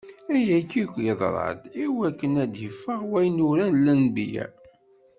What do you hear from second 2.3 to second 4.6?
ad iffeɣ wayen uran lenbiya.